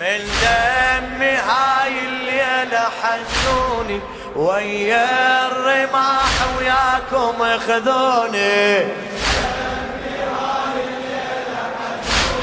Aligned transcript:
من 0.00 0.18
دمي 0.42 1.34
هاي 1.36 1.98
الليلة 2.06 2.88
حنوني 3.02 4.00
ويا 4.36 5.46
الرماح 5.46 6.32
وياكم 6.58 7.58
خذوني 7.58 8.78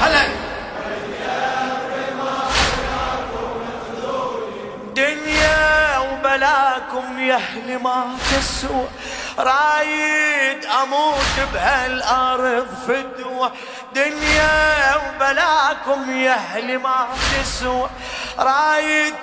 هلا. 0.00 0.35
وبلاكم 6.92 7.20
يا 7.20 7.34
أهلي 7.34 7.76
ما 7.78 8.16
تسوى 8.30 8.88
رايد 9.38 10.64
أموت 10.82 11.36
بهالأرض 11.54 12.66
فدوة. 12.88 13.52
دنيا 13.94 14.96
وبلاكم 14.96 16.18
يا 16.18 16.32
أهلي 16.32 16.78
ما 16.78 17.06
تسوى 17.42 17.90
رايد 18.38 19.14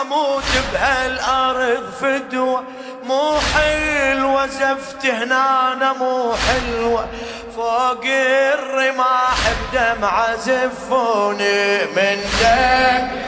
أموت 0.00 0.44
بهالأرض 0.72 1.92
فدوة. 2.00 2.64
مو 3.04 3.38
حلوة 3.54 4.46
زفت 4.46 5.06
هنا 5.06 5.92
مو 5.92 6.34
حلوة 6.34 7.08
فوق 7.56 8.04
الرماح 8.04 9.38
بدمعة 9.72 10.36
زفوني 10.36 11.84
من 11.84 12.20
دم. 12.40 13.24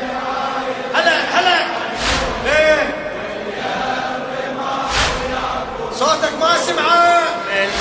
صوتك 5.97 6.35
ما 6.41 6.57
سمعه. 6.57 7.23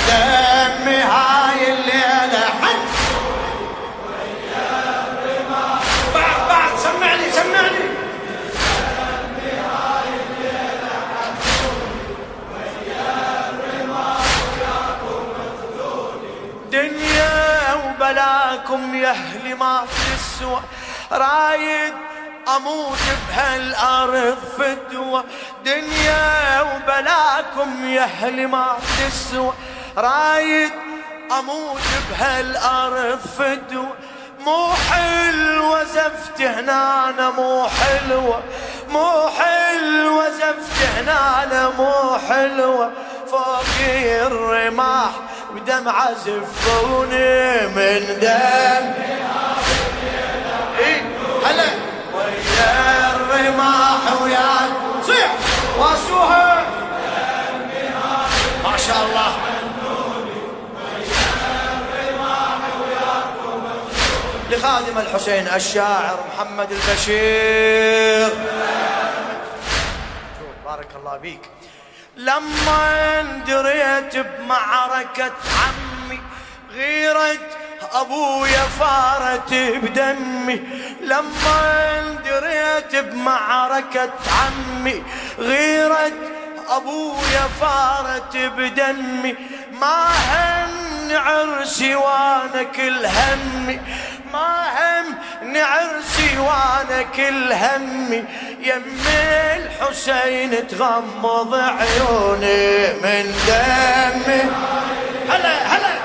دمي 0.08 0.96
هاي 0.96 1.72
الليلة 1.72 2.44
حد. 2.62 2.80
بعد 6.14 6.48
بعد 6.48 6.78
سمعني 6.78 7.30
سمعني. 7.32 7.86
دنيا 16.72 17.74
وبلاكم 17.74 18.94
يا 18.94 19.10
أهلي 19.10 19.54
ما 19.54 19.84
تسوى 20.16 20.60
رايد 21.12 21.94
أموت 22.48 22.98
بهالأرض 23.28 24.38
فدوة 24.58 25.24
دنيا 25.64 26.62
وبلاكم 26.62 27.88
يا 27.88 28.02
أهل 28.02 28.48
ما 28.48 28.76
تسوى. 28.98 29.52
رايد 29.96 30.72
أموت 31.38 31.80
بهالأرض 32.10 33.18
فدوة 33.38 33.94
مو 34.40 34.68
حلوة 34.90 35.84
زفت 35.84 36.40
هنا 36.40 37.30
مو 37.30 37.68
حلوة. 37.68 38.42
مو 38.90 39.28
حلوة 39.38 40.30
زفت 40.30 40.82
هنا 40.96 41.72
مو 41.78 42.18
حلوة. 42.28 42.92
فوق 43.30 43.64
الرماح 44.26 45.10
بدمعة 45.54 46.12
زفوني 46.14 47.66
من 47.66 48.18
دم. 48.20 48.94
إيه 50.78 51.02
هلا. 51.44 51.85
الرماح 52.58 54.22
ويا 54.22 54.56
صيح. 55.06 55.32
واسوها. 55.78 56.64
ما 58.64 58.76
شاء 58.76 59.06
الله. 59.06 59.36
لخادم 64.50 64.98
الحسين 64.98 65.48
الشاعر 65.48 66.18
محمد 66.34 66.72
البشير. 66.72 68.30
بارك 70.64 70.88
الله 70.96 71.16
بيك 71.16 71.40
لما 72.16 73.22
دريت 73.46 74.16
بمعركة 74.16 75.32
عمي 75.58 76.20
غيرت 76.74 77.55
أبويا 78.00 78.62
فارت 78.80 79.54
بدمي 79.54 80.60
لما 81.00 82.16
دريت 82.24 83.04
بمعركة 83.04 84.10
عمي 84.36 85.02
غيرت 85.38 86.12
أبويا 86.68 87.48
فارت 87.60 88.36
بدمي. 88.36 89.34
ما 89.80 90.08
هم 90.30 91.16
عرسي 91.16 91.94
وأنا 91.94 92.62
كل 92.62 93.06
همي 93.06 93.80
ما 94.32 94.66
هم 94.76 95.14
نعرسي 95.52 96.38
وأنا 96.38 97.02
كل 97.16 97.52
همي 97.52 98.24
يم 98.60 98.82
الحسين 99.56 100.68
تغمض 100.68 101.54
عيوني 101.54 102.92
من 103.02 103.34
دمي. 103.46 104.42
هلا 105.30 105.66
هلا. 105.66 105.95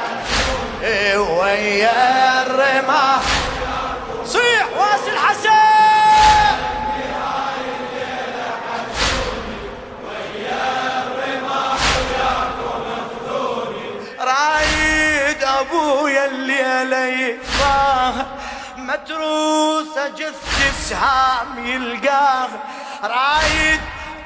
ويا 1.18 2.42
الرماح 2.42 3.22
صيح 4.26 4.68
واسل 4.78 5.18
حسن. 5.18 5.52
رايد 14.20 15.44
أبويا 15.44 16.26
الليلة 16.26 17.06
يطاها 17.06 18.26
متروسه 18.78 20.08
جث 20.08 20.90
سهام 20.90 21.66
يلقاها 21.66 22.60
رايد 23.04 23.80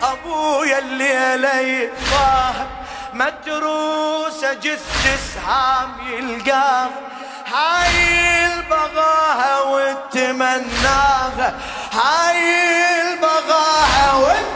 أبويا 0.03 0.79
الليلة 0.79 1.59
يطاها 1.59 2.67
متروسه 3.15 4.53
جث 4.53 4.81
سهام 5.35 5.89
يلقاها 6.09 6.89
هاي 7.53 8.45
البغاها 8.45 9.61
وتمناها 9.61 11.53
هاي 11.93 12.39
البغاها 13.01 14.13
وتمناها 14.15 14.55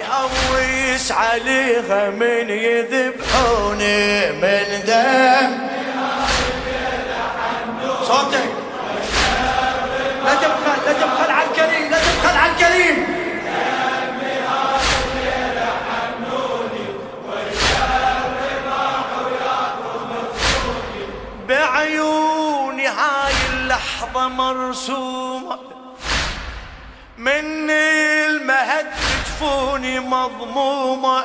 يهويس 0.00 1.12
عليها 1.12 2.10
من 2.10 2.50
يذبحوني 2.50 4.32
من 4.32 4.82
دم. 4.86 5.50
صوتك. 8.06 8.63
مرسومة 24.28 25.58
من 27.18 27.70
المهد 27.70 28.86
جفوني 29.26 30.00
مضمومة 30.00 31.24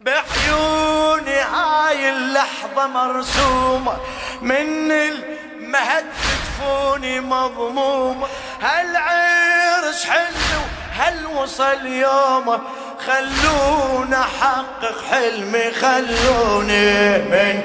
بعيوني 0.00 1.38
هاي 1.40 2.10
اللحظة 2.10 2.86
مرسومة 2.86 3.96
من 4.42 4.92
المهد 4.92 6.04
جفوني 6.12 7.20
مضمومة 7.20 8.26
هالعرس 8.62 10.04
حلو 10.04 10.60
هل 10.92 11.26
وصل 11.26 11.86
يومه 11.86 12.60
خلونا 13.06 14.20
أحقق 14.20 15.04
حلمي 15.10 15.70
خلوني 15.70 17.18
من 17.18 17.62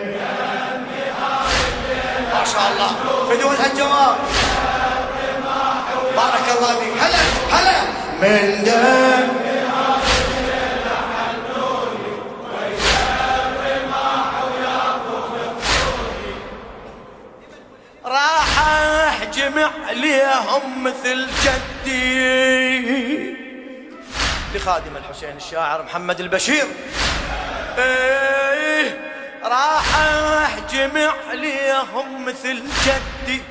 ما 2.42 2.48
شاء 2.48 2.72
الله. 2.72 2.90
بدون 3.30 3.56
هالجواب. 3.56 4.16
بارك 6.16 6.48
الله 6.58 6.80
فيك. 6.80 6.94
هلا 7.02 7.22
هلا. 7.52 7.82
من 8.22 8.64
دم 8.64 9.28
راح 18.06 19.22
اجمع 19.22 19.72
ليهم 19.92 20.84
مثل 20.84 21.28
جدي. 21.44 22.62
لخادم 24.56 24.98
الحسين 24.98 25.38
الشاعر 25.38 25.84
محمد 25.84 26.20
البشير. 26.20 26.66
إيه. 27.78 28.61
راح 29.44 29.84
اجمع 30.58 31.14
ليهم 31.34 32.26
مثل 32.26 32.64
جدي. 32.86 33.42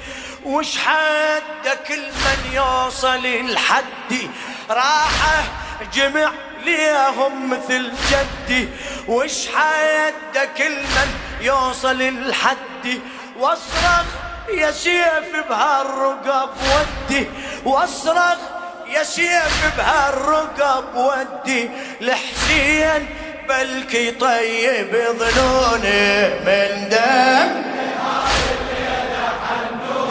وش 0.45 0.79
حد 0.79 1.79
كل 1.89 2.03
من 2.03 2.53
يوصل 2.53 3.23
لحدي 3.53 4.31
راح 4.71 5.45
اجمع 5.81 6.31
ليهم 6.65 7.51
مثل 7.51 7.93
جدي. 8.11 8.69
وش 9.09 9.49
حد 9.49 10.49
كل 10.59 10.77
من 10.77 11.15
يوصل 11.41 12.29
لحدي 12.29 13.01
واصرخ 13.37 14.07
يا 14.55 14.71
سيف 14.71 15.37
بهالرقب 15.49 16.51
ودي. 16.51 17.27
واصرخ 17.65 18.39
يا 18.87 19.03
سيف 19.03 19.77
بهالرقب 19.77 20.95
ودي. 20.95 21.71
لحسين 22.01 23.09
بلكي 23.49 24.11
طيب 24.11 24.97
ظنوني 25.19 26.29
من 26.29 26.89
دم. 26.89 27.63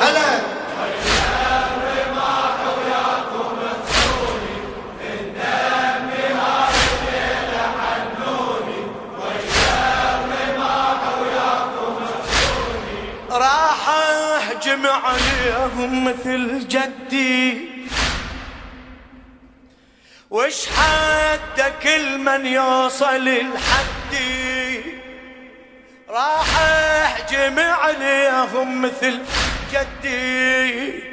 هلا. 0.01 0.39
راح 13.31 13.89
أهجم 13.89 14.87
عليهم 14.87 16.03
مثل 16.05 16.67
جدي. 16.67 17.78
وش 20.31 20.65
حد 20.67 21.73
كل 21.83 22.17
من 22.17 22.45
يوصل 22.45 23.25
لحدي 23.25 24.81
راح 26.09 26.59
اهجم 26.61 27.59
عليهم 27.59 28.81
مثل 28.81 29.19
جدي. 29.73 31.03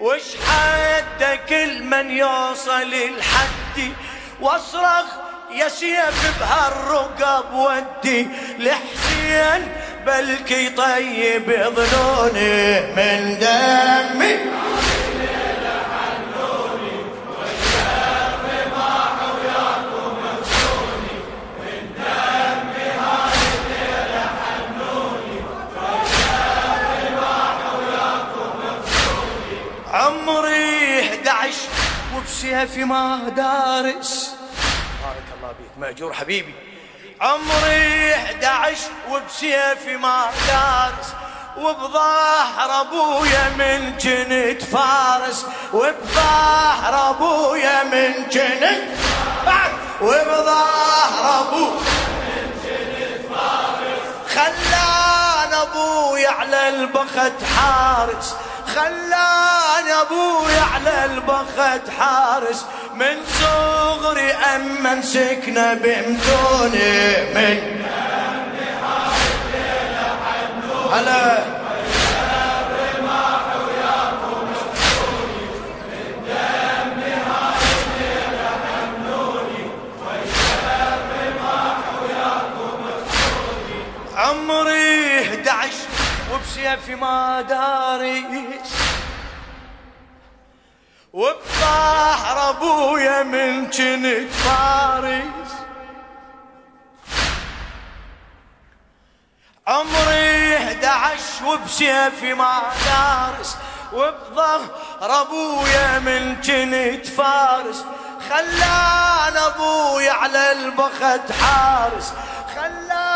وش 0.00 0.22
حد 0.46 1.38
كل 1.48 1.82
من 1.82 2.10
يوصل 2.10 2.90
لحدي 2.90 3.92
واصرخ 4.40 5.06
يا 5.52 5.68
سيف 5.68 6.40
بهالرقب 6.40 7.54
ودي. 7.54 8.26
لحسين 8.58 9.72
بلكي 10.06 10.68
طيب 10.68 11.72
ظنوني 11.76 12.80
من 12.80 13.38
دمي 13.38 13.69
11 31.50 31.68
وبسيفي 32.16 32.84
ما 32.84 33.28
دارس 33.36 34.34
بارك 35.02 35.24
الله 35.36 35.52
بيك 35.58 35.70
مأجور 35.78 36.12
حبيبي. 36.12 36.54
عمري 37.20 38.14
11 38.14 38.78
وبسيفي 39.10 39.96
ما 39.96 40.30
دارس 40.48 41.08
وبظهر 41.58 42.80
أبويا 42.80 43.48
من 43.58 43.96
جنت 43.96 44.62
فارس. 44.62 45.46
وبظهر 45.72 47.10
أبويا 47.10 47.82
من 47.84 48.28
جنت 48.28 48.82
بعد 49.46 49.70
وبظهر 50.02 51.40
أبويا 51.40 51.80
من 52.16 52.50
جنت 52.64 53.34
فارس. 53.34 54.34
خلان 54.34 55.52
أبويا 55.54 56.30
على 56.30 56.68
البخت 56.68 57.42
حارس. 57.56 58.34
خلان 58.74 59.86
أبوي 60.00 60.58
على 60.74 61.04
البخت 61.04 61.90
حارس. 61.98 62.64
من 62.94 63.16
صغري 63.40 64.32
اما 64.32 65.02
سكنة 65.02 65.74
بمتوني 65.74 67.16
من 67.34 67.80
هلا. 70.92 71.59
وبسيفي 86.60 86.94
ما 86.94 87.40
داريس 87.40 88.72
وبظهر 91.12 92.50
ابويا 92.50 93.22
من 93.22 93.66
كنت 93.66 94.30
فارس. 94.30 95.52
عمري 99.66 100.56
11 100.56 101.46
وبسيفي 101.46 102.34
ما 102.34 102.62
دارس 102.86 103.56
وبظهر 103.92 105.20
ابويا 105.20 105.98
من 105.98 106.36
كنت 106.36 107.06
فارس. 107.06 107.84
خلان 108.28 109.36
ابويا 109.36 110.12
على 110.12 110.52
البخت 110.52 111.32
حارس. 111.32 112.12
خلان 112.56 113.09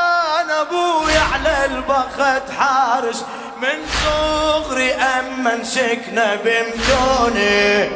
أبوي 0.60 1.18
على 1.32 1.64
البخت 1.64 2.50
حارس 2.58 3.24
من 3.62 3.86
صغري 4.04 4.92
اما 4.92 5.64
سكنه 5.64 6.34
بمدوني 6.44 7.88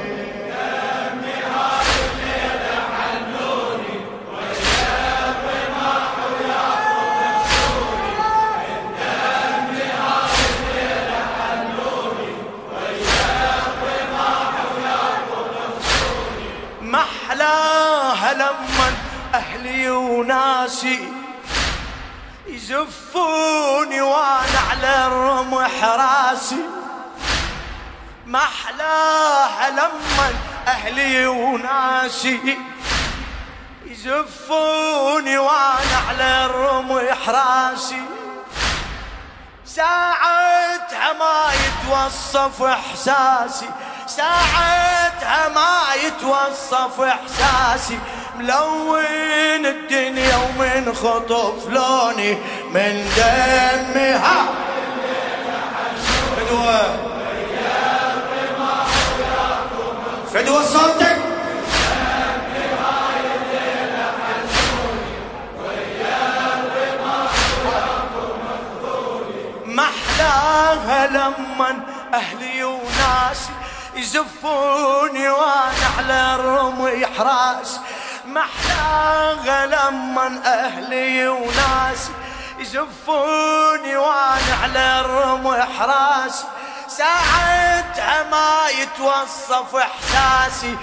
محلاها 16.82 18.34
لما 18.34 18.92
أهلي 19.34 19.90
وناسي 19.90 20.98
يزفوني 22.68 24.00
وأنا 24.00 24.60
على 24.70 25.06
الرمح 25.06 25.84
راسي. 25.84 26.60
ما 28.26 28.38
أحلاها 28.38 29.70
لما 29.70 30.32
أهلي 30.66 31.26
وناسي. 31.26 32.58
يزفوني 33.86 35.38
وأنا 35.38 35.98
على 36.08 36.44
الرمح 36.44 37.28
راسي. 37.28 38.02
ساعتها 39.64 41.12
ما 41.12 41.50
يتوصف 41.64 42.62
إحساسي. 42.62 43.70
ساعتها 44.06 45.48
ما 45.48 45.94
يتوصف 46.04 47.00
إحساسي. 47.00 47.98
ملون 48.36 49.66
الدنيا 49.66 50.36
ومن 50.36 50.94
خطف 50.94 51.68
لوني. 51.68 52.38
من 52.74 53.10
دمي 53.16 54.10
ها 54.12 54.44
فدوة 56.36 56.80
فدوة 60.34 60.62
صوتك 60.62 61.18
محلاها 69.66 71.06
لمن 71.06 71.80
أهلي 72.14 72.64
وناسي. 72.64 73.50
يزفوني 73.96 75.28
وأنا 75.28 75.88
على 75.98 76.34
الرمح 76.34 77.20
راسي 77.20 77.80
محلاها 78.26 79.66
لما 79.66 80.40
أهلي 80.46 81.28
وناسي. 81.28 82.10
يزفوني 82.58 83.96
وأنا 83.96 84.54
على 84.62 85.00
الرمح 85.00 85.80
راسي 85.82 86.44
ساعتها 86.88 88.22
ما 88.30 88.68
يتوصف 88.80 89.76
إحساسي. 89.76 90.76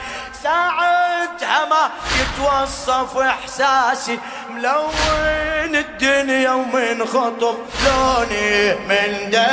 ساعتها 0.44 1.66
ما 1.66 1.90
يتوصف 2.20 3.18
إحساسي. 3.18 4.20
ملون 4.50 5.76
الدنيا 5.76 6.52
ومن 6.52 7.06
خطف 7.06 7.56
لوني 7.86 8.76
من 8.76 9.30
دم 9.30 9.45